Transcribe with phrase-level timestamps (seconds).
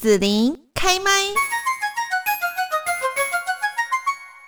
[0.00, 1.10] 紫琳开麦。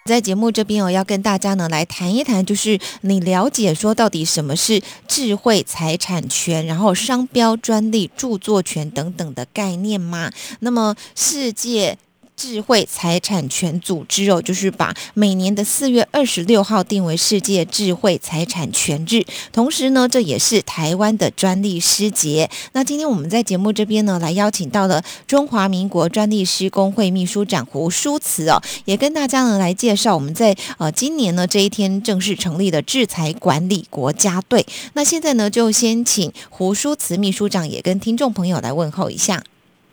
[0.05, 10.31] 在节目这边哦，要跟大家呢来谈一谈，就是你了解说到底什么是智慧财产权，然后商标、专利、著作权等等的概念吗？
[10.61, 11.99] 那么世界。
[12.41, 22.49] 智慧财产权组织哦，就是把每年的四月二十六号定为世界智慧财产权日，同时呢，这也是台湾的专利师节。
[22.73, 34.65] 那今天我们在节目这边呢，来邀请到了中华民国专利师工会秘书长胡淑慈哦，也跟大家呢来介绍我们在呃今年呢这一天正式成立的制裁管理国家队。
[34.95, 39.45] 那现在呢，就先请胡淑慈秘书长也跟听众朋友来问候一下。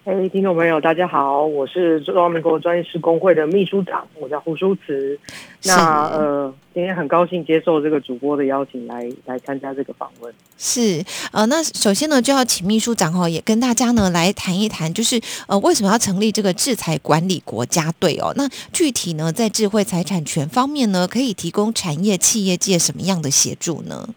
[0.08, 5.20] 哎，听众朋友，大家好，我是中华民国专业师工会的秘书长，我叫胡淑慈。
[5.66, 10.34] 那呃，今天很高兴接受这个主播的邀请，来来参加这个访问。
[10.58, 18.32] 是呃，那首先呢，就要请秘书长哦，也跟大家呢来谈一谈，就是呃，为什么要成立这个制裁管理国家队哦？
[18.38, 24.08] 那具体呢，在智慧财产权方面呢，可以提供产业企业界什么样的协助呢？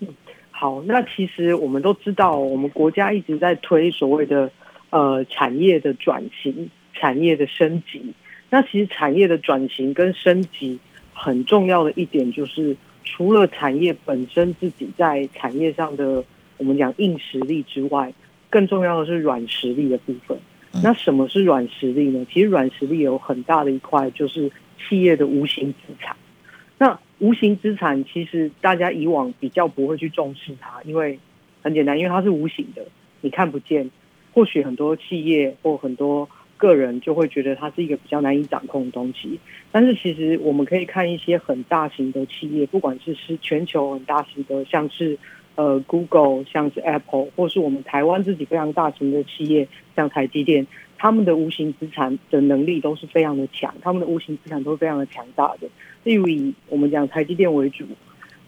[0.00, 0.08] 嗯，
[0.50, 4.50] 好，那其实我们都知道，我们国家一直在推所谓的。
[4.90, 8.12] 呃，产业的转型，产业的升级。
[8.50, 10.78] 那其实产业的转型跟升级
[11.14, 16.24] 很重要的一点，就是除了产业本身自己在产业上的
[16.58, 18.12] 我们讲硬实力之外，
[18.50, 20.36] 更重要的是软实力的部分。
[20.82, 22.26] 那什么是软实力呢？
[22.32, 26.16] 其实软实力有很大的一块，就是企业的无形资产。
[26.78, 31.18] 那无形资产其实大家以往比较不会去重视它，因为
[31.62, 32.84] 很简单，因为它是无形的，
[33.20, 33.90] 你看不见。
[34.32, 39.40] 或许很多企业或很多个人就会觉得它是一个比较难以掌控的东西，
[39.72, 45.18] 但是其实我们可以看一些很大型的企业，不管是是全球很大型的，像是
[45.54, 50.66] 呃 Google，像是 Apple，或是我们台湾自己非常大型的企业，像台积电，
[50.98, 55.68] 他们的无形资产的能力都是非常的强，他们的无形资产都是非常的强大的。
[56.04, 57.86] 例如以我们讲台积电为主，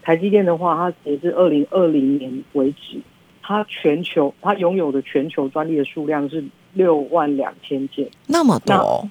[0.02, 2.98] 台积电的话，它截至二零二零年为止。
[3.42, 6.42] 它全球，它拥有的全球专利的数量是
[6.73, 9.08] 六万两千件，那么多，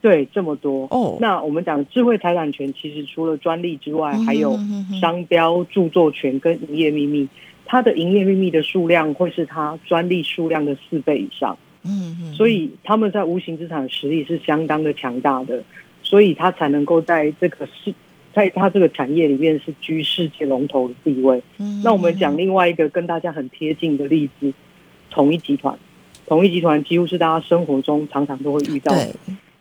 [0.00, 1.16] 对，这么多哦。
[1.20, 4.58] 那我们讲智慧财产权，其实除了专利之外，还有
[5.00, 7.28] 商标、著作权跟营业秘密。
[7.64, 11.56] 它的营业秘密的数量会是它专利数量的四倍以上。
[11.84, 15.62] 嗯嗯，所以他们在无形资产实力是相当的强大的，
[16.02, 17.94] 所以它才能够在这个市。
[18.38, 21.42] 在它这个产业里面是居世界龙头的地位。
[21.82, 24.52] 那我们讲另外一个跟大家很贴近的例子，
[25.10, 25.76] 统一集团。
[26.26, 29.12] 统一集团几乎是大家生活中常常都会遇到的。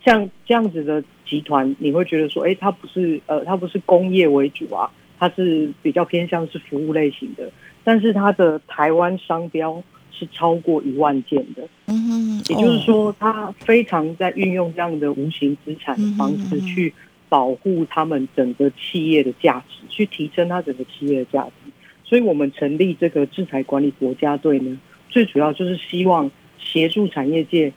[0.05, 7.49] 像这样子的集团，你会觉得说，哎，它不是呃，它不是工业为主啊，它是比较偏向是服务类型的。
[7.83, 11.67] 但是它的台湾商标是超过一万件的。
[11.87, 16.93] 嗯也就是说，它非常在运用这样的无形资产的方式去。
[17.29, 21.71] 保护他们整个企业的价值，去提升他整个企业的价值。
[22.03, 24.79] 所以我们成立这个制裁管理国家队呢，
[25.09, 27.73] 最主要就是希望协助产业界，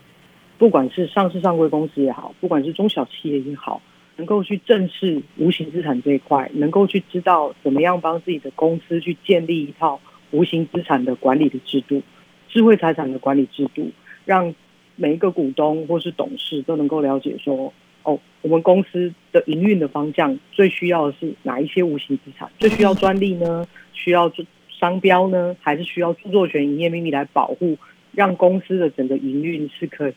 [0.56, 3.82] 不管是上市上柜公司也好，不管是中小企业也好，
[4.16, 10.00] 能够去正视无形资产这一块，能够去知道怎么样帮自己的公司去建立一套
[10.30, 12.00] 无形资产的管理的制度，
[12.48, 13.90] 智慧财产的管理制度，
[14.24, 14.54] 让
[14.94, 17.72] 每一个股东或是董事都能够了解说。
[18.02, 22.50] 哦，我们公司的营运的方向最需要的是哪一些无形资产？
[22.58, 23.66] 最需要专利呢？
[23.92, 24.32] 需要
[24.70, 25.54] 商标呢？
[25.60, 27.76] 还是需要著作权、营业秘密来保护，
[28.12, 30.14] 让公司的整个营运是可以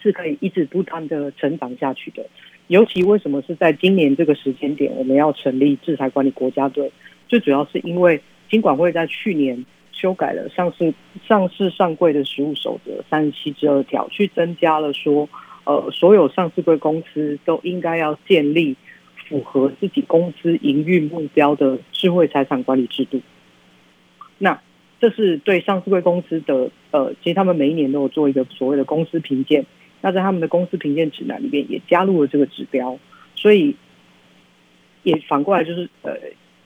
[0.00, 2.24] 是可以一直不断的成长下去的？
[2.68, 6.92] 尤其为什么是在今年这个时间点，我们要成立制裁管理国家队？
[7.28, 10.94] 最主要是因为金管会在去年修改了上市
[11.26, 15.28] 上市上柜的实务守则三十七之二条，去增加了说。
[15.64, 18.76] 呃，所有上市贵公司都应该要建立
[19.28, 23.20] 符合自己公司营运目标的智慧财产管理制度。
[24.38, 24.60] 那
[25.00, 29.64] 这是对上市贵公司的呃，其实他们每一年都有做一个所谓的公司评鉴。
[30.00, 32.98] 那在他们的公司评鉴指南里面也加入了这个指标，
[33.34, 33.74] 所以
[35.02, 36.14] 也反过来就是呃，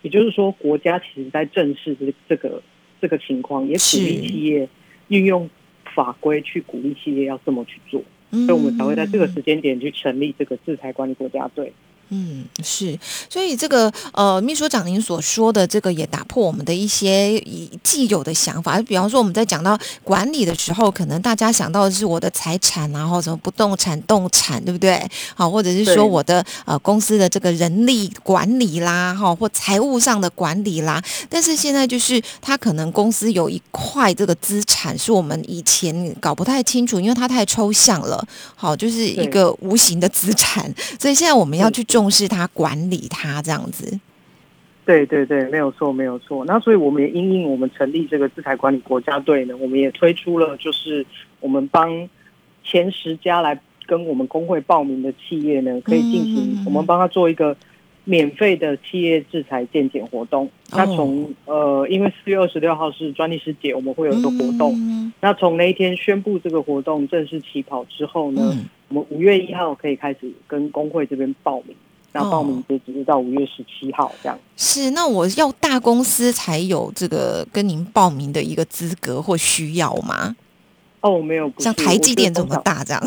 [0.03, 2.61] 也就是说，国家其实在正视这这个
[3.01, 4.69] 这个情况，也鼓励企业
[5.07, 5.49] 运用
[5.95, 8.03] 法规去鼓励企业要这么去做。
[8.31, 11.73] 所以我们才会在这个时间点去成立这个制裁管理国家队。
[12.11, 17.39] 嗯，是，所以这个呃，秘书长您所说的这个也打破我们的一些
[17.83, 18.81] 既有的想法。
[18.83, 25.07] 比方说，我们在讲到管理的时候，可能大家想到的是我的财产啊，或什么不动产、动产，对不对？
[25.35, 31.03] 好，或者是说我的呃公司的这个人力管理啦，哈，或财务上的管理啦。
[31.29, 38.27] 但是现在就是他可能公司有一块这个资产是我们以前搞不太清楚，因为它太抽象了。
[38.57, 43.99] 好，就是一个无形的资产，所以现在我们要去重视它、管理它，这样子。
[44.87, 46.45] 对对对，没有错，没有错。
[46.45, 51.05] 那所以我们也因应我们成立这个资产管理国家队呢，我们也推出了，就是
[51.41, 52.09] 我们帮
[52.63, 57.57] 前十家来跟我们工会报名的企业呢，可以进行，我们帮他做一个
[58.05, 60.49] 免费的企业制裁鉴检活动。
[60.71, 64.73] 那从呃，因为四月二十六号是专利师节，我们会有一个活动。
[65.21, 68.57] 那从那一天宣布这个活动正式起跑之后呢，
[68.89, 71.77] 我们五月一号可以开始跟工会这边报名。
[72.13, 74.39] 那报名截止到五月十七号，这样。
[74.57, 80.35] 是，那我要大公司才有这个跟您报名的一个资格或需要吗？
[81.01, 83.03] 哦，没有，像台积电这么大这样。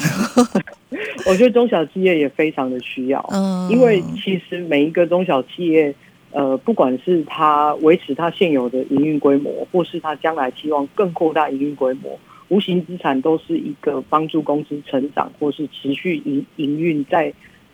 [1.26, 5.94] 我觉得中小企业也非常的需要，嗯，因为其实每一个中小企业。
[6.34, 12.18] 呃，不管是它维持它现有的营运规模，或是它将来期望更扩大营运规模，
[12.48, 17.34] 无形资产都是一个帮助公司成长或是持续营营运，在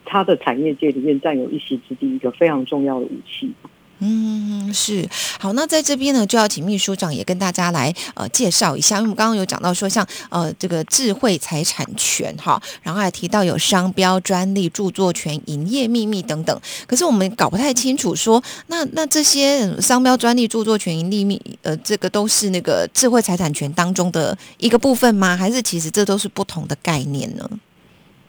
[0.09, 3.53] 他的产业界里面占有一席之地，一个非常重要的武器。
[3.99, 5.09] 嗯，是
[5.39, 5.53] 好。
[5.53, 16.61] 那在这边呢，就要请秘书长也跟大家来呃介绍一下，因为我们刚刚有讲到说，像呃这个智慧财产权哈，然后还提到有商标、专利、著作权、营业秘密等等。
[16.85, 25.35] 可是我们搞不太清楚，说那那这些商标、专利、著作权、营利秘呃，这个都是那个智慧财产权当中的一个部分吗？
[25.35, 27.49] 还是其实这都是不同的概念呢？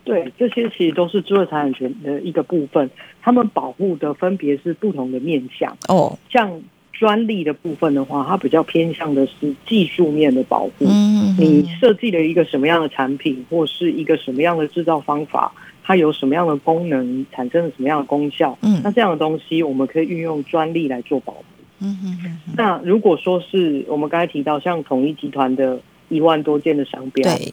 [0.09, 2.89] 对，这些其实都是智慧财产权的一个部分，
[3.21, 5.77] 他们保护的分别是不同的面向。
[5.87, 6.63] 哦，像
[6.95, 10.87] 专利的部分的话，它比较偏向的是技术面的保护。
[10.87, 15.53] 嗯，你设计了一个什么样的产品，或是一个什么样的制造方法，
[15.85, 18.57] 它有什么样的功能，产生了什么样的功效？
[18.63, 21.45] 嗯，那这样的东西，我们可以运用专利来做保护。
[21.81, 25.79] 嗯哼那如果说是我们刚才提到，像统一集团的
[26.09, 27.53] 一万多件的商标，对。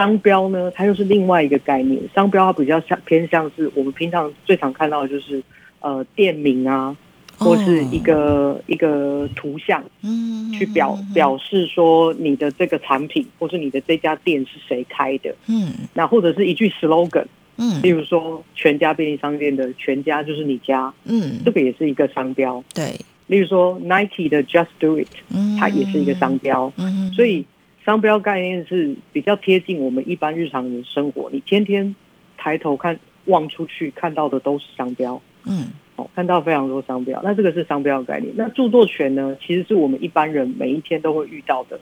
[0.00, 2.00] 商标呢，它又是另外一个概念。
[2.14, 5.42] 商标它比较像偏向是我们平常最常看到的就是
[5.80, 6.96] 呃店名啊，
[7.36, 17.26] 或是一个一个图像，嗯，去表表示说你的这个产品或是你的这家店是谁开的，嗯，那或者是一句 slogan，
[17.58, 22.98] 嗯，例如说全家便利商店的全家就是你家，嗯，这个也是一个商标，对。
[23.26, 27.44] 例如说 Nike 的 Just Do It，嗯，它也是一个商标，嗯，所以。
[27.90, 31.96] 商标概念是比较贴近我们一般日常的生活，你天天
[32.38, 38.32] 抬头看望出去看到的都是商标，嗯，哦，看到非常多商标，那这个是商标概念。
[38.36, 41.80] 那著作权呢，其实是我们一般人每一天都会遇到的。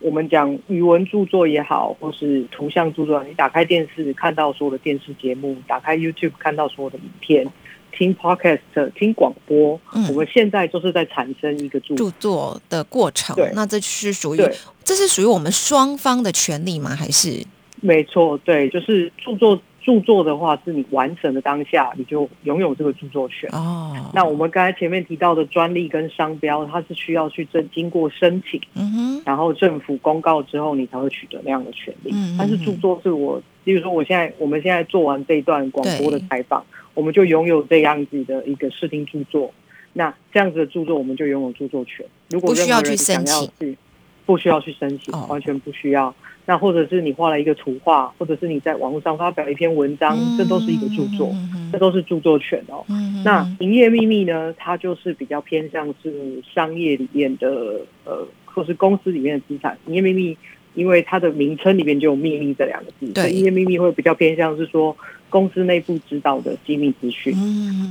[0.00, 7.46] 我们讲语文著作也好，或是图像著作，你打开电视看到所有的电视节目，打开 YouTube 看到所有的影片。
[7.92, 8.60] 听 podcast、
[8.94, 13.36] 听广播，我们现在就是在产生一个著著作的过程。
[13.54, 14.38] 那这是属于
[14.84, 16.94] 这是属于我们双方的权利吗？
[16.94, 17.44] 还是
[17.80, 23.48] 没错，对，就是著作著作的话，是你完成的当下，你就拥有这个著作权。
[23.52, 32.10] 哦，那我们刚才前面提到的专利跟商标，它是需要去经经过申请，嗯哼，然后政府公告之后，你才会取得那样的权利。
[32.12, 36.64] 嗯，但是著作是我，比如说我现在我们现在做完这一段广播的采访。
[36.98, 39.54] 我们就拥有这样子的一个视听著作，
[39.92, 42.04] 那这样子的著作我们就拥有著作权。
[42.28, 43.78] 如果任何人想要去，
[44.26, 46.12] 不需要去申请，完全不需要。
[46.44, 51.32] 那或者是你画了一个图画，或者是你在网络上发表一篇文章，这都是一个著作，
[51.70, 52.84] 这都是著作权哦。
[53.24, 54.52] 那营业秘密呢？
[54.58, 59.78] 它就是比较偏向是商业里面的呃，或是公司里面的资产。
[59.86, 60.36] 营业秘密，
[60.74, 64.96] 因为它的名称里面就有“秘密”这两个字，对，营业秘密会比较偏向是说。
[65.30, 67.34] 公司内部知道的机密资讯，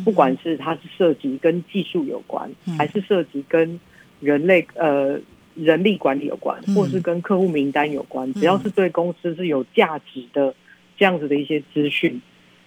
[0.03, 3.79] 不管是它是涉及跟技术有关，还是涉及跟
[4.19, 5.19] 人类呃
[5.55, 10.53] 人力管理有关，或是跟客户名单有关，只要是对公司是有价值的
[10.97, 12.21] 这样子的一些资讯，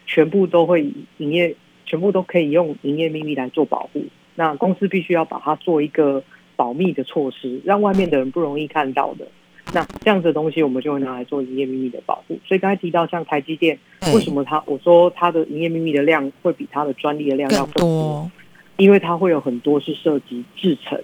[0.07, 1.55] 全部都会营业，
[1.87, 4.05] 全部都可以用营业秘密来做保护。
[4.35, 6.23] 那公司必须要把它做一个
[6.57, 9.27] 保密的措施，让外面的人不容易看到的。
[9.73, 12.39] 那这样子的东西，我们就会拿来做营业秘密的保护。
[12.47, 13.79] 所以刚才提到像台积电，
[14.15, 18.31] 为什么它我说它的营业秘密的量会比它的专利的量要多？
[18.77, 20.99] 因为它会有很多是涉及制成，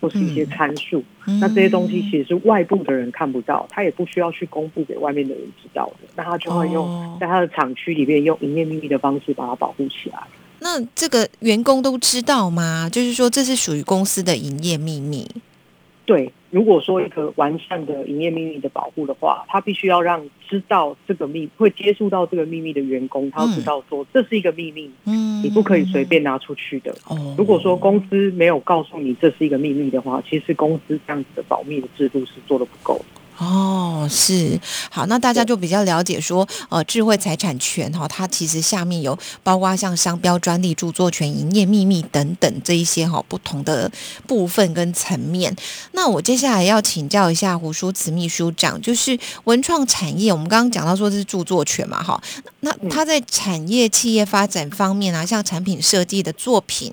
[0.00, 1.02] 或是一些参数。
[1.40, 6.08] 那这些东西其实是外部的人看不到，他也不需要去公布给外面的人知道的。
[6.16, 10.18] 那他就会用在他的厂区里面用营业秘密的方式把它保护起来。
[10.58, 12.88] 那这个员工都知道吗？
[12.90, 15.28] 就是说这是属于公司的营业秘密。
[16.04, 26.94] 对，如果说一个完善的营业秘密的保护的话，他必须要让知道这个秘会接触到这个秘密的员工，他要知道说这是一个秘密，嗯，你不可以随便拿出去的。
[27.08, 33.00] 哦，如果说公司没有告诉你这是一个秘密的话，其实公司这样子的保密的制度是做的不够。
[33.42, 43.90] 哦，是好，那大家就比较了解说，呃，智慧财产权哈，它其实下面有包括像商标、专利、著作权、营业秘密等等这一些哈不同的
[44.28, 45.54] 部分跟层面。
[45.90, 52.22] 那我接下来要请教一下胡淑慈秘书长，就是文创产业，我们刚刚讲到说是著作权嘛，哈，
[52.60, 56.92] 那它在产业企业发展方面啊，像产品设计的作品。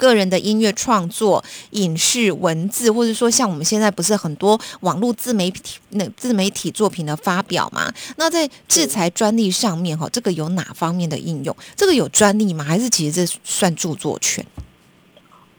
[0.00, 7.92] 个人的音乐创作、影视、文字，或者说像我们现在不是很多网络自媒体那自媒体作品的发表嘛？
[8.16, 11.54] 那在制裁专利上面，哈，这个有哪方面的应用？
[11.76, 12.64] 这个有专利吗？
[12.64, 14.42] 还是其实这算著作权？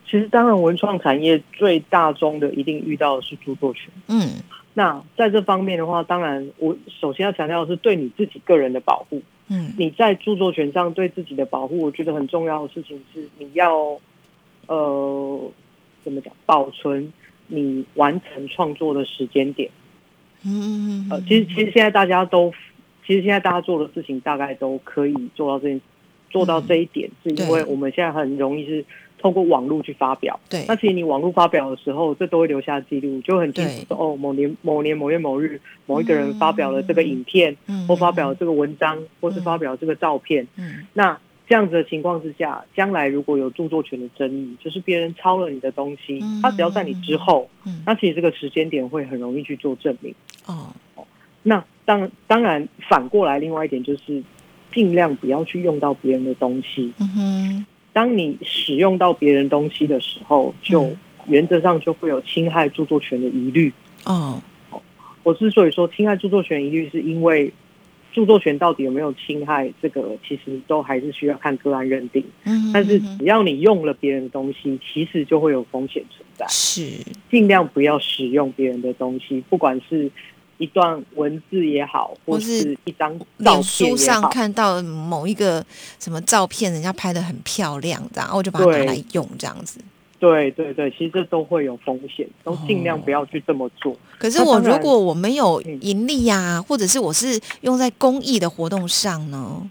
[0.04, 3.84] 其实当然，文创产业最大宗的一定遇到的是著作权。
[4.08, 4.32] 嗯，
[4.74, 9.22] 那在这方面的话，当然我首先要强调的是对你自己个人的保护。
[9.46, 14.00] 嗯，你在著作权上对自己的保护，我觉得很重要的事情是你要。
[14.72, 15.52] 呃，
[16.02, 16.32] 怎么讲？
[16.46, 17.12] 保存
[17.48, 19.70] 你完成创作的时间点。
[20.46, 22.50] 嗯，呃，其实其实现在大家都，
[23.06, 25.78] 其实现在大家做的事情大概都可以做到这
[26.30, 28.84] 做到这一点，是因为我们现在很容易是
[29.18, 30.40] 通过网络去发表。
[30.48, 40.46] 对，那其实你网络发表的时候，这都会留下记录，就很清楚说哦，某年某年某月某日，某一个人发表了这个影片，或发表了这个文章，或是发表这个照片。
[40.56, 41.18] 嗯，那。
[41.52, 47.46] 这样子的情况之下，将来如果有著作权的争议，就是别人抄了你的东西，他只要在你之后，
[47.84, 50.14] 那其实这个时间点会很容易去做证明。
[50.46, 50.72] 哦，
[51.42, 54.22] 那当当然反过来，另外一点就是
[54.72, 56.90] 尽量不要去用到别人的东西。
[56.98, 60.90] 嗯哼，当你使用到别人东西的时候，就
[61.26, 63.70] 原则上就会有侵害著作权的疑虑。
[64.06, 64.40] 哦，
[65.22, 67.52] 我之所以说侵害著作权疑虑，是因为。
[68.12, 69.72] 著作权到底有没有侵害？
[69.80, 72.24] 这个其实都还是需要看个案认定。
[72.44, 76.46] 嗯，但是只要你用了别人的东西，其实就会有风险存在。
[76.48, 76.90] 是，
[77.30, 80.10] 尽量不要使用别人的东西，不管是
[80.58, 85.64] 一段文字也好，或是一张照片书上看到某一个
[85.98, 89.80] 什么照片，人家拍的很漂亮，然后我就把它拿来用，这样子。
[90.22, 93.96] 对对对，其实这都会有风险，都尽量不要去这么做。
[94.18, 99.68] 可是我如果我没有盈利呀，或者是我是用在公益的活动上呢？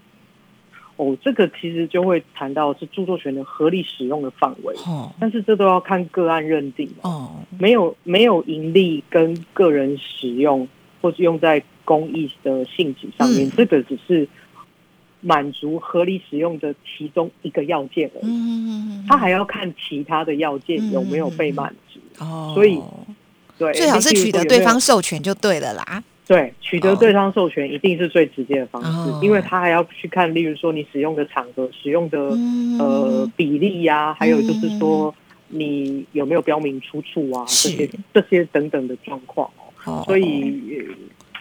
[0.98, 4.75] 哦，这个其实就会谈到是著作权的合理使用的范围。
[4.86, 6.89] 哦，但是这都要看个案认定。
[7.03, 10.67] 哦，没有没有盈利跟个人使用，
[11.01, 14.27] 或是用在公益的性质上面，这个只是。
[15.22, 22.00] 满足合理使用的其中一个要件而已，他还要看其他的要件有没有被满足。
[22.18, 22.82] 哦，所以
[23.58, 26.04] 对，最好是取得对方授权就对了啦。
[26.25, 32.18] 对，取得对方授权一定是最直接的方式，因为他还要去看，例如说你使用的场合、使用的
[32.80, 35.13] 呃比例呀，还有就是说
[35.50, 39.50] 你有没有标明出处啊，这些这些等等的状况。
[39.86, 40.04] 哦。
[40.06, 40.88] 所以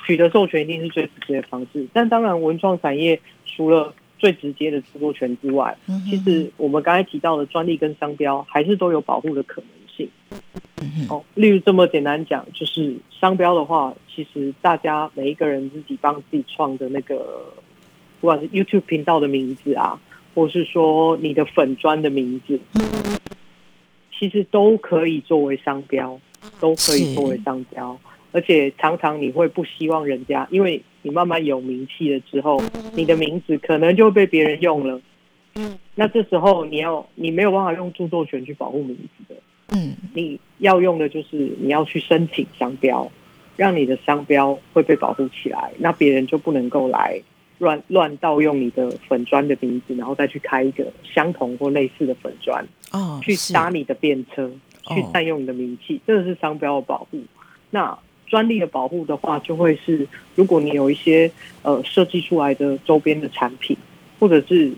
[0.04, 3.18] 取得授权一定是最直接的方式，但当然文创产业。
[3.60, 5.76] 除了最直接的著作权之外，
[6.08, 10.08] 其实我们刚才提到的专利跟商标还是都有保护的可能性。
[11.10, 17.52] 哦，例如这么简单讲，就是商标的话，其实大家每一个人自己帮自己创的那个，
[18.22, 20.00] 不管是 YouTube 频道的名字啊，
[20.34, 22.58] 或是说你的粉砖的名字，
[24.18, 26.18] 其实都可以作为商标，
[26.58, 27.98] 都可以作为商标。
[28.32, 32.62] 而且常常你会不希望人家，因为你慢慢有名气了之后，
[32.94, 35.00] 你的名字可能就会被别人用了。
[35.56, 39.40] 嗯，那这时候你要你没有办法用著作权去保护名字的。
[39.72, 43.10] 嗯，你要用的就是你要去申请商标，
[43.56, 47.20] 让你的商标会被保护起来，那别人就不能够来
[47.58, 54.48] 乱乱盗用你的粉砖的名字，然后再去开一个相同或类似的粉砖，哦，去搭你的便车，
[54.94, 57.20] 去占用你的名气，这个是商标的保护。
[57.70, 60.06] 那专利的保护的话，就会是
[60.36, 61.30] 如果你有一些
[61.62, 63.76] 呃设计出来的周边的产品，
[64.18, 64.72] 或者是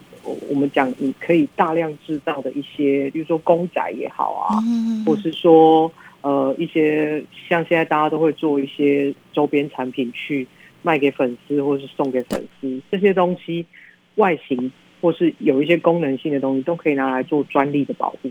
[0.48, 4.56] 我们讲你可以大量制造的一些，比如说公仔也好啊，
[5.04, 5.92] 或是说
[6.22, 10.46] 呃一些像现在大家都会做一些周边产品去
[10.82, 13.66] 卖给粉丝，或是送给粉丝，这些东西
[14.14, 18.30] 外形或是有一些功能性的东西，都可以拿来做专利的保护。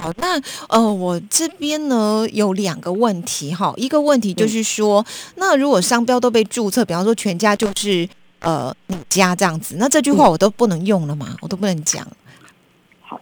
[0.00, 0.40] 好，那
[0.70, 5.04] 呃，我这边呢有两个问题哈，一个问题就是说，
[5.36, 8.08] 那如果商标都被注册，比方说全家就是
[8.40, 11.36] 呃你家这样子，那这句话我都不能用了吗？
[11.42, 12.06] 我都不能讲。
[13.02, 13.20] 好，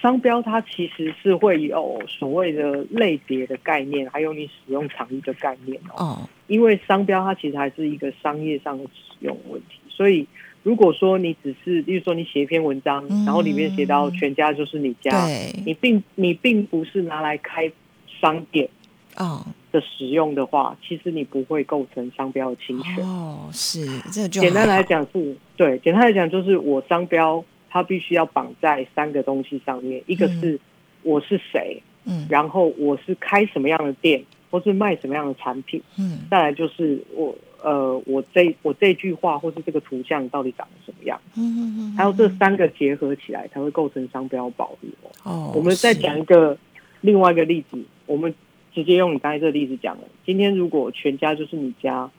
[0.00, 6.28] 商标它其实是会有所谓的类别的概念，还有你使用场域的概念哦。
[6.46, 10.28] 因为商标它其实还是一个商业上的使用问题，所以。
[10.62, 15.26] 如果说你只是，例如说你写一篇文章，然后里面写到全家就是你家，
[15.64, 17.72] 你并你并不是拿来开
[18.20, 18.68] 商店
[19.16, 19.44] 哦。
[19.72, 23.02] 的使用的话，其实你不会构成商标的侵权。
[23.02, 23.48] 哦。
[23.52, 30.60] 是，这就简单来讲是对，简单来讲就是我商标它必须要绑在三个东西上面，一个是
[31.02, 37.34] 我是谁，嗯，然后我是开什么样的店，或是卖什么样的产品，嗯，再来就是我。
[37.62, 41.20] 呃，我这我这句话或是这个图像到底长得什么样？
[41.36, 44.88] 嗯嗯嗯，还有这三个结合起来才会构成商标保护
[45.24, 45.52] 哦。
[45.54, 46.56] 我们再讲一个
[47.00, 48.34] 另外一个例子，我们
[48.74, 50.02] 直接用你刚才这个例子讲了。
[50.24, 52.10] 今天如果全家就是你家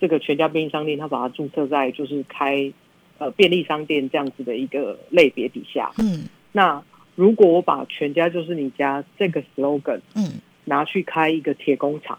[0.00, 2.72] 这个全家便利商店，他把它注册在就是开
[3.18, 6.82] 呃便利商店这样子的一个类别底下，嗯，那
[7.14, 12.18] 如果我把全家就是你家这个 slogan，嗯，拿去开一个铁工厂。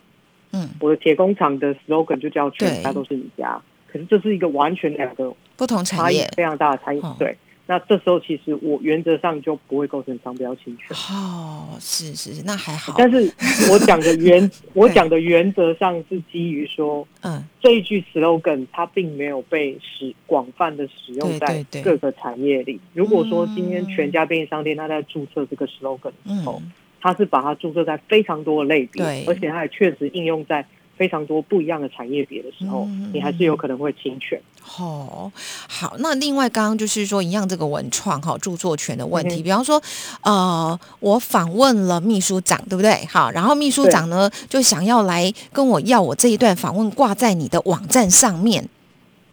[0.57, 3.61] 嗯，我的铁工厂的 slogan 就叫“全家都是你家”，
[3.91, 7.01] 可是这是一个完全两个不同产业，非常大的差异。
[7.19, 7.37] 对，
[7.67, 10.95] 那这时候其实我原则上就不会构成商标侵权。
[11.11, 12.93] 哦，是是是，那还好。
[12.97, 13.31] 但是
[13.71, 22.79] 我讲的原我讲的原则上是基于说，嗯，这一句 slogan 它并没有被使广泛的使用在各个产业里。
[22.93, 26.61] 如果说今天全家便利商店它在注册这个 slogan 的时候。
[26.99, 30.65] 它是把它注册在非常多的类别，而且它也确实应用在
[30.97, 34.41] 非常多不一样的产业别的时候，你还是有可能会侵权。
[34.79, 35.31] 哦，
[35.67, 39.81] 好，那另外刚刚就是说一样这个文创哈著作权的问题，比方说
[40.21, 43.05] 呃，我访问了秘书长，对不对？
[43.05, 48.67] 好，然后秘书长呢就想要来跟我要我这一段访问挂在你的网站上面。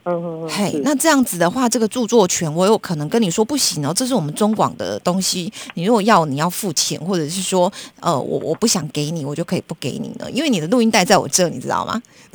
[0.06, 12.02] 嗯，嘿，那这样子的话，这个著作权我有可能跟你说不行哦，这是我们中广的东西，你如果要，你要付钱，或者是说，呃，我我不想给你，我就可以不给你了，因为你的录音带在我这，你知道吗？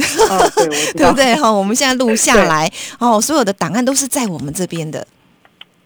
[0.97, 1.35] 对不对？
[1.35, 5.05] 哈，我们现在录下来，哦，所有的档案都是在我们这边的。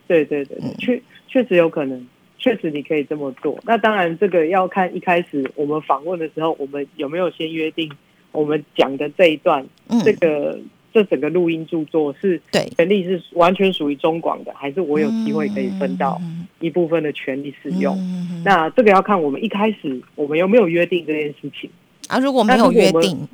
[0.08, 2.08] 对对对，确确实有可能，
[2.40, 3.60] 确实你可以这么做。
[3.66, 7.92] 那当然，这个要看一开始我们访问的时候，我们有没有先约定，
[8.32, 9.68] 我们讲的这一段，
[10.06, 10.58] 这个。
[10.94, 16.22] 这整个录音著作是对权利是完全属于中广的，还是我有机会可以分到
[16.60, 17.98] 一部分的权利使用？
[18.46, 21.70] 那这个要看我们一开始我们有没有约定这件事情
[22.08, 22.20] 啊？
[22.20, 23.28] 如果没有约定，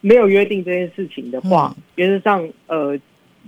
[0.00, 2.98] 没有约定这件事情的话，原则上，呃，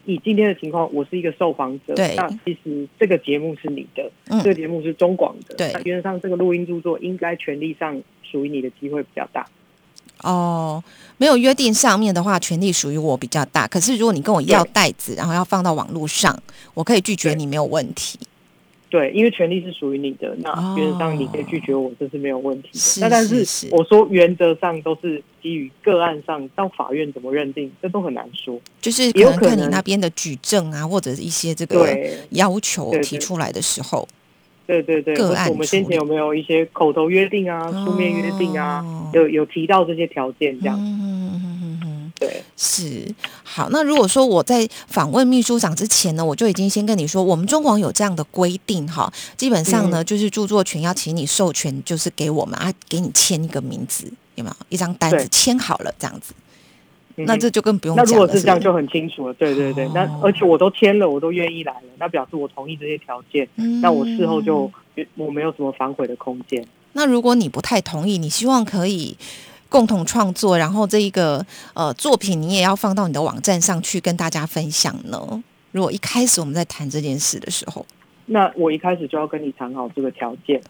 [0.04, 4.10] 以今天的情况，我是一个受访者，那其实这个节目是你的，
[4.42, 9.46] 这个节目是中广的，对，原则上这个录音著作应该权利上属于你的机会比较大。
[10.22, 10.82] 哦，
[11.18, 13.66] 没有约定上面的话，权利属于我比较大。
[13.68, 16.36] 可是如果你跟我要袋子，然后要放到网络上，
[16.74, 18.18] 我可以拒绝你，没有问题。
[18.88, 22.70] 对，因为权利是属于你的，那原则上你可以拒绝我，这是没有问题。
[23.00, 28.58] 那但是我说原则上都是基于个案上，到法院怎么认定，这都很难说。
[28.80, 31.94] 就是可能看你那边的举证啊，或者一些这个
[32.30, 34.00] 要求提出来的时候。
[34.00, 34.25] 对对
[34.66, 35.16] 对对对，
[35.48, 38.84] 我们先前有没有一些口头约定啊、书面约定啊？
[39.12, 40.76] 有有提到这些条件这样。
[40.78, 43.68] 嗯嗯嗯嗯对，是好。
[43.70, 56.32] 那如果说我在访问秘书长之前呢，我就已经先跟你说，我们中广有这样的规定哈，基本上呢就是著作权要请你授权，就是给我们啊，给你签一个名字，有没有一张单子签好了这样子。
[57.24, 57.96] 那这就更不用。
[57.96, 59.88] 那如果是这样就很清楚了，对对对。
[59.94, 63.48] 那而且我都签了，我都愿意来了，那表示我同意这些条件。
[63.80, 64.70] 那我事后就
[65.14, 66.62] 我没有什么反悔的空间。
[66.92, 69.16] 那如果你不太同意，你希望可以
[69.68, 75.42] 共同创作，然后这一个呃作品你也要放到你的网站上去跟大家分享呢？
[75.72, 77.84] 如果一开始我们在谈这件事的时候。
[78.26, 80.60] 那我一开始就要跟你谈好这个条件，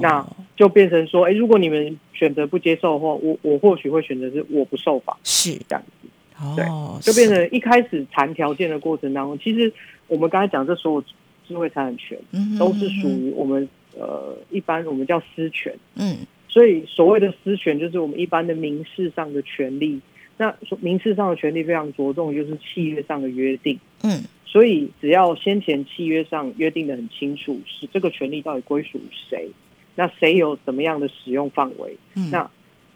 [0.00, 5.54] 那就变成说，哎，如果你们选择不接受的话，我我或许会选择是我不受访，是。
[5.68, 6.08] 这样子，
[6.56, 6.66] 对，
[7.00, 9.72] 就变成一开始谈条件的过程当中，其实
[10.08, 11.04] 我们刚才讲这所有
[11.46, 12.18] 智慧财产权
[12.58, 20.00] 都是属于我们呃一般我们叫私权，嗯，所以所谓的私权就是我们一般的民事上的权利，
[20.36, 24.22] 那民事上的权利非常着重就是契约上的约定，嗯。
[24.46, 29.50] 所以，只要先前契约上约定的很清楚，是这个权利到底归属于谁，
[29.96, 31.98] 那谁有什么样的使用范围，
[32.30, 32.48] 那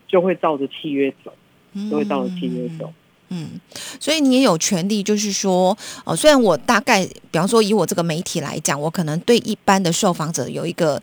[0.06, 1.32] 就会照着契约走，
[1.90, 2.92] 就会照着契约走。
[3.30, 3.60] 嗯，
[3.98, 11.02] 所以你也有权利，就是说，哦，虽然我大概，比方说以我这个媒体来讲，我可能对一般的受访者有一个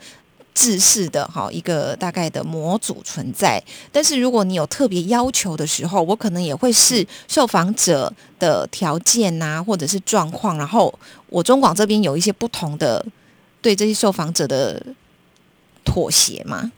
[0.55, 3.61] 制式的哈一个大概的模组存在。
[3.91, 10.97] 但是如果你有特别要求的时候，我可能也会视受访者的条件呐，或者是状况，然后
[11.29, 13.05] 我中广这边有一些不同的
[13.61, 14.81] 对这些受访者的
[15.83, 16.71] 妥协吗？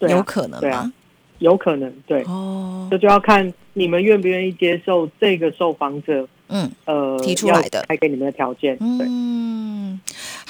[0.00, 0.92] 有可能吗？
[1.40, 6.28] 有可能，对，哦，这就要看你们愿不愿意接受这个受访者。
[6.48, 8.76] 嗯，呃，提出来的，开给你们的条件。
[8.80, 8.98] 嗯，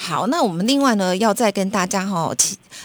[0.03, 2.33] 好，那我们另外呢，要再跟大家哈，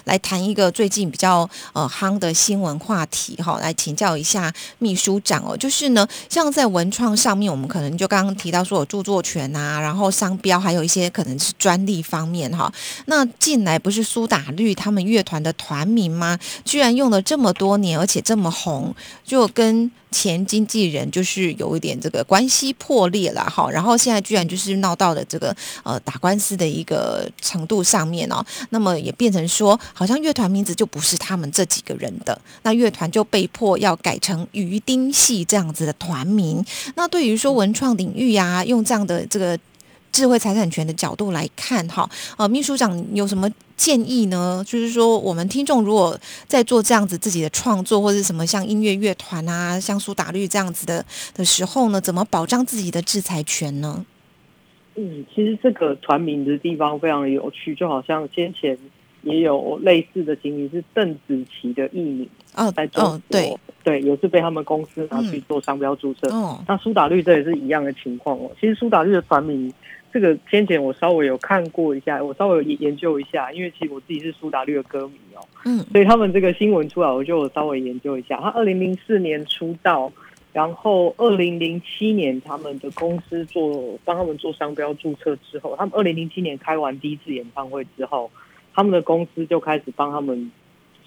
[0.04, 12.70] 来谈一个最近比较呃夯的新闻话题哈，来请教一下秘书长哦，就是呢，像在文创上面，我们可能就刚刚提到说有著作权啊，然后商标，还有一些可能是专利方面哈。
[13.06, 16.38] 那近来不是苏打绿他们乐团的团名吗？
[16.66, 19.90] 居然用了这么多年，而且这么红，就跟。
[20.10, 36.64] 前经纪人就是有一点这个关系破裂了哈，然后现在居然就是闹到了这个呃打官司的一个程度上面哦，那么也变成说好像乐团名字就不是他们这几个人的，那乐团就被迫要改成鱼丁系这样子的团名。
[36.94, 39.58] 那对于说文创领域呀，用这样的这个。
[40.12, 44.64] 智慧财产权的角度来看，哈，呃，秘书长有什么建议呢？
[44.66, 54.06] 就是说，我们听众如果在做这样子自己的创作，或者什么像音乐乐团啊，像苏打绿这样子的的时候呢，怎么保障自己的制裁权呢？
[54.94, 58.78] 嗯，其实这个团名的地方非常的有趣，就好像先前
[59.20, 66.26] 也有类似的经历，是邓紫棋的艺名哦，在做对对，也是被他们公司拿去做商标注册。
[66.34, 68.50] 哦，那苏打绿这也是一样的情况哦。
[68.58, 69.70] 其实苏打绿的团名。
[70.16, 78.38] 这个先前我稍微有看过一下，我稍微有研究一下，因为其实我自己是苏打绿的歌迷哦，嗯，所以他们这个新闻出来，我就稍微研究一下。
[78.40, 80.10] 他二零零四年出道，
[80.54, 88.30] 然后二零零七年他们的公司做帮他们做商标注册之后，他们二零零七年开完第一次演唱会之后，
[88.72, 90.50] 他们的公司就开始帮他们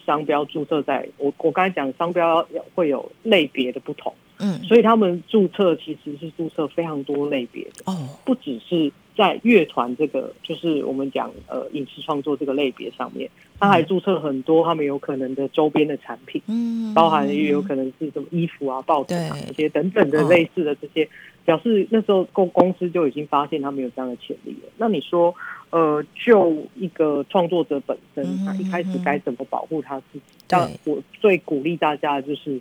[0.05, 0.83] 商标注册。
[0.83, 4.13] 在我我刚才讲商标会有类别的不同。
[4.39, 21.10] 嗯，所以他们注册其实是注册非常多类别的哦，不只是在乐团这个，就是我们讲呃影视创作这个类别上面，他还注册很多他们有可能的周边的产品，嗯，包含也有可能是什么衣服啊、报纸啊这些等等的类似的这些，
[21.43, 24.69] 表示那时候公公司就已经发现他们有这样的潜力了。
[24.78, 25.36] 那你说，
[25.69, 30.21] 呃，就一个创作者本身，他一开始该怎么保护他自己？
[30.47, 32.58] 但我最鼓励大家的就是。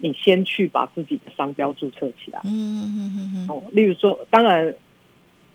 [0.00, 2.40] 你先去把自己的商标注册起来。
[2.44, 3.46] 嗯嗯嗯嗯。
[3.48, 4.74] 哦，例如说，当然，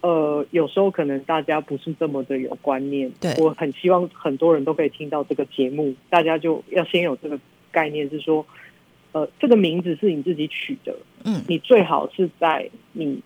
[0.01, 3.11] 呃，有时候可能大家不是这么的有观念。
[3.19, 3.33] 对。
[3.39, 7.39] 我很希望很多人都可以听到这个节目，大家就要先有这个
[7.71, 8.45] 概念，是说，
[9.11, 10.95] 呃，这个名字是你自己取的。
[11.23, 11.43] 嗯。
[11.47, 13.19] 你最好是在你，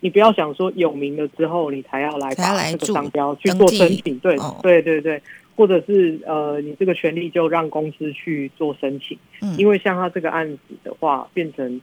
[0.00, 4.18] 你不要想说有名了之后，你才要来把这个商标去做申请。
[4.18, 5.22] 对对对对。
[5.58, 11.80] 或者是呃，你这个权利就让公司去做申请，嗯，因为像他这个案子的话，变成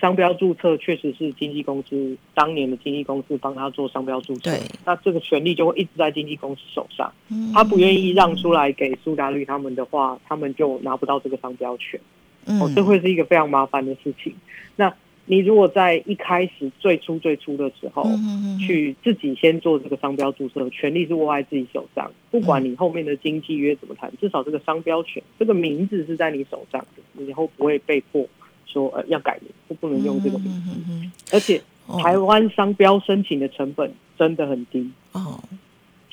[0.00, 11.98] 商标注册，确实是经纪公司当年的经纪公司帮他做商标注册，对，那这个权利就会一直在经纪公司手上，嗯，他不愿意让出来给苏打绿他们的话，他们就拿不到这个商标权，
[12.44, 14.32] 哦，这会是一个非常麻烦的事情，
[14.76, 14.94] 那。
[15.28, 18.08] 你如果在一开始最初最初的时候，
[18.64, 28.26] 去自己先做这个商标注册，权利是握在自己手上，不管你后面的经纪约怎么谈，至少这个商标权，这个名字是在你手上的，你以后不会被迫
[28.66, 31.36] 说呃要改名，或不能用这个名字。
[31.36, 31.60] 而且
[32.02, 35.40] 台湾商标申请的成本真的很低哦。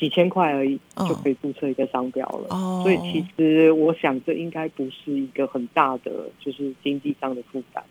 [0.03, 2.49] 几千块而已就可以注册一个商标了，
[2.83, 6.11] 所以其实我想这应该不是一个很大的
[6.43, 7.81] 就是经济上的负担。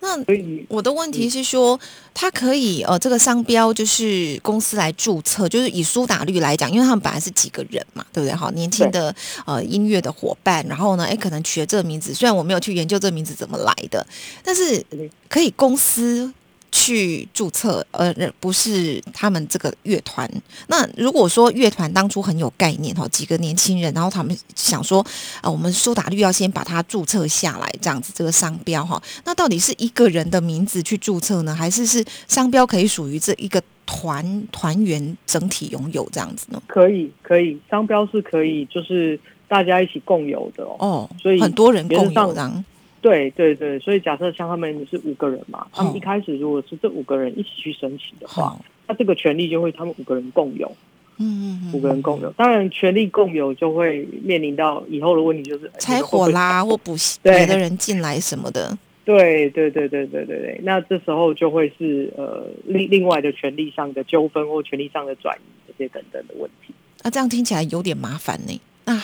[0.00, 1.80] 那所以我的问题是说，
[2.12, 8.34] 它可以呃这个商标就是公司来注册，就是以苏打绿来讲，因为他们本来是几个人嘛，对不对？
[8.34, 9.14] 好，年轻的
[9.46, 14.06] 呃音乐的伙伴，然后呢，哎，可能取了这个名字，虽然我没有去研究这个名字怎么来的，
[14.44, 14.84] 但是
[15.30, 16.30] 可以公司。
[16.72, 20.28] 去注册，呃，不是他们这个乐团。
[20.68, 25.04] 那如果说乐团当初很有概念哈，几个年轻人，然后他们想说，
[25.42, 36.60] 啊，我们苏打绿要先把它注册下来，这样子这个商标哈，那到底是一个人的名字去注册呢，还是是商标可以属于这一个团团员整体拥有这样子呢？
[36.66, 41.08] 可以，可以，商标是可以，就是大家一起共有的哦。
[41.20, 42.64] 所以很多人共有的。
[43.02, 50.74] 对对对，所以假设像他们是五个人嘛，他们一开始如果是这五个人一起去申请的话，那这个权利就会他们五个人共有。
[51.18, 58.76] 嗯嗯五个人共有，当然权利共有就会面临到以后的问题，就是拆火啦或补别的人进来什么的。
[59.04, 66.72] 对对对对对对对，那这时候就会是呃另另外的权利上的纠纷或权利上的转移这些等等的问题。
[67.02, 68.60] 那这样听起来有点麻烦呢。
[68.86, 69.02] 那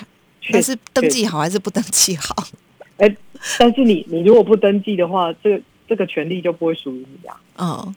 [0.51, 2.35] 那是登记好还是不登记好？
[2.99, 3.17] 哎，
[3.59, 7.41] 但是你你如果不登记的话，这个这个权利就不会属于你啊。
[7.57, 7.95] 嗯，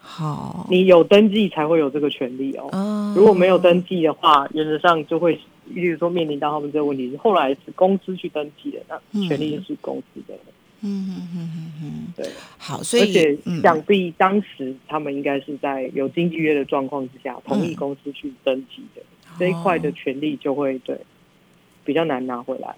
[0.00, 3.14] 好，你有登记才会有这个权利哦。
[3.16, 8.80] 如果没有登记的话，原则上就会，例如说面临到他们这个问题，是后来是公司去登记的，
[9.12, 10.34] 那权利就是公司的。
[10.82, 12.26] 嗯嗯嗯嗯嗯，对，
[12.56, 19.02] 好，所以而且想必当时他们应该是在有经纪约的状况之下，同意公司去登记的
[19.38, 20.98] 这一块的权利就会对
[21.84, 22.74] 比较难拿回来。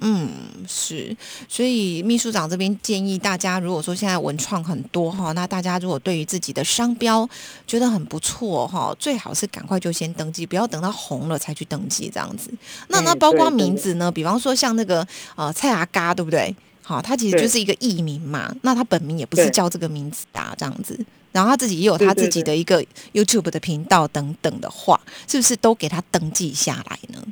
[0.00, 0.30] 嗯，
[0.66, 1.16] 是，
[1.48, 7.28] 所以秘书长这边建议大家，如果说现在文创很多哈，那大家如果对于自己的商标
[7.66, 12.50] 觉得很不错哈，最好是赶快就先登记，不要等到红了才去登记这样子。
[12.88, 14.10] 那那包括名字呢？
[14.10, 16.54] 比方说像那个呃蔡阿嘎，对不对？
[16.82, 20.98] 好，他其实就是一个艺名嘛，那他本名也不是叫这个名字的这样子，
[21.30, 27.22] 然后他自己也有他自己的一个 YouTube 的频道等等的话，是不是都给他登记下来呢？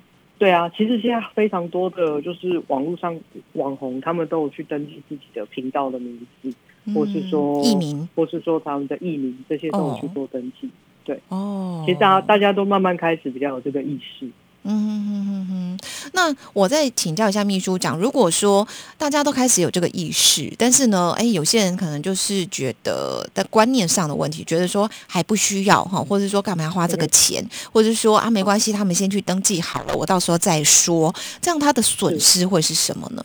[0.41, 3.15] 对啊，其实现在非常多的就是网络上
[3.53, 6.51] 网红，他们都有去登记自己的频道的名字，
[6.95, 10.71] 或是说艺名，或是说他们的艺名，这些都有去做登记。
[11.05, 14.27] 对，哦，其实大家大家都慢慢开始比较有这个意识。
[14.63, 15.79] 嗯哼哼哼哼，
[16.13, 18.67] 那我再请教一下秘书长，如果说
[18.99, 27.43] 大家都开始有这个意识，但是呢，哎，有些人可能就是觉得在观念上的问题，觉得说还不需要哈，或者说干嘛要花这个钱，
[27.73, 33.25] 或者说啊没关系，他们先去登记好了，我到时候再说，这样他的损失会是什么呢？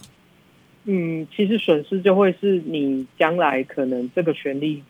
[0.86, 4.82] 嗯，其实损失就会是你将来可能这个权利，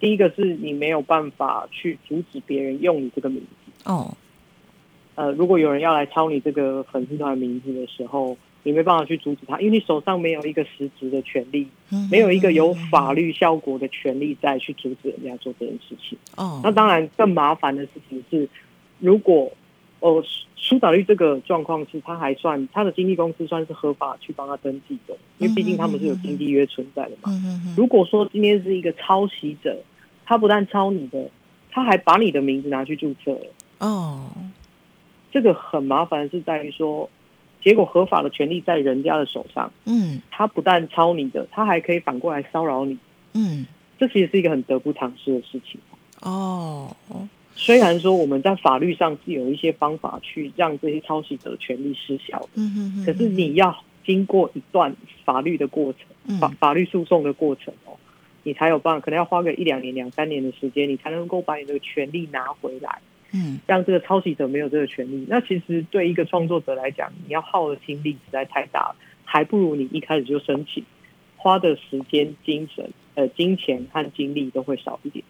[0.00, 4.16] 第一个是你没有办法去阻止别人用你这个名字哦。
[5.14, 11.66] 呃，如果有人要来抄你这个粉丝团名字的时候，你没办法去阻止他，因为你手上没有一个实质的权利，
[12.10, 16.18] 没有一个有法律效果的权利再去阻止人家做这件事情。
[16.36, 18.48] 哦，那当然更麻烦的事情是，
[18.98, 19.50] 如果
[20.00, 20.22] 哦，
[20.56, 27.30] 苏打绿这个状况是他还算他的经纪公司算是合法去帮他登记的，因为毕竟他们是有经纪约存在的嘛。
[27.76, 29.82] 如果说今天是一个抄袭者，
[30.26, 31.30] 他不但抄你的，
[31.70, 33.46] 他还把你的名字拿去注册了。
[33.78, 34.30] 哦。
[35.32, 37.08] 这个很麻烦，是在于说，
[37.62, 42.98] 结果合法的权利在人家的手上，嗯，他不但抄你的，他还可以反过来骚扰你，
[43.34, 43.66] 嗯，
[43.98, 45.80] 这其实是一个很得不偿失的事情。
[46.20, 46.94] 哦，
[47.54, 57.96] 虽然说我们在法律上是有一些方法去让这些抄袭者的权利失效，嗯哼，可是你要经过一段法律的过程，法法律诉讼的过程哦，
[58.42, 63.00] 你才有办法，可能要花个一两年、两三年的时间，你才能够把你的权利拿回来。
[63.32, 70.84] 嗯，让这个抄袭者没有这个权利，那其实对一个创作者来讲，你要耗的精力实在太大了，还不如你一开始就申请，
[71.36, 75.24] 花的时间、精神、呃，金钱和精力都会少一点。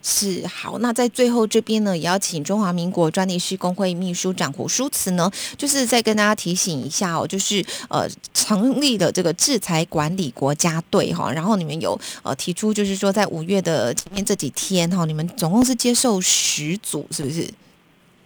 [0.00, 17.46] 是好，那在最后这边呢，也要请中华民国专利师工会秘书长胡书慈呢，就是再跟大家提醒一下哦，就是呃成立了这个制裁管理国家队哈，然后你们有呃提出，就是说在五月的前面这几天哈，你们总共是接受十组，是不是？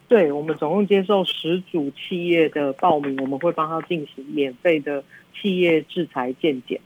[0.09, 5.03] 对，我们总共接受十组企业的报名，我们会帮他进行免费的
[5.41, 6.79] 企业制裁鉴检，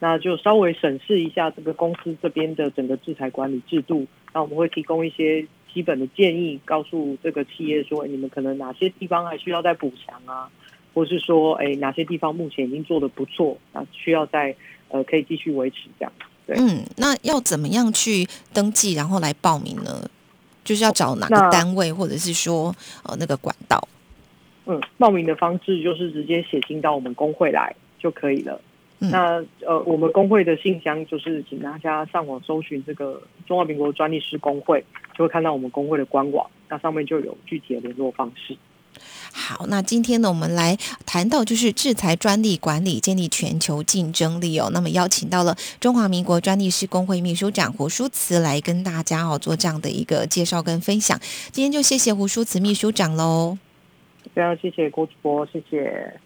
[0.00, 4.06] 那就稍微审视一下这个公司这边的整个制裁管理制度。
[4.32, 10.50] 那我们会提供一些基本的建议，告诉这个企业说，你们可能哪些地方还需要再补强啊，
[10.94, 14.56] 或是说，哎，哪些地方目前已经做的不错，那需要再
[14.88, 16.12] 呃可以继续维持这样。
[16.46, 20.08] 对，嗯，那要怎么样去登记，然后来报名呢？
[20.62, 23.88] 就是要找哪个单位，或者是说呃那个管道？
[24.66, 28.60] 嗯，报名的方式就是直接写信到我们工会来就可以了。
[29.00, 34.84] 那呃，我们工会的信箱就是请大家上网搜寻这个中华民国专利师工会，
[35.16, 38.54] 就会看到我们工会的官网，那上面就有具体的联络方式。
[39.32, 44.68] 好，那今天呢，我们来谈到就是制裁专利管理，建立全球竞争力哦。
[44.74, 51.18] 那么邀请到了中华民国专利师工会秘书长胡淑慈来跟大家哦做这样的一个介绍跟分享。
[51.52, 53.56] 今天就谢谢胡淑慈秘书长喽，
[54.34, 56.20] 非常谢谢郭主播，谢谢。